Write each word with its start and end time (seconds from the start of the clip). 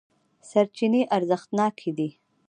سرچینې 0.49 1.01
ارزښتناکې 1.15 1.91
دي. 1.97 2.09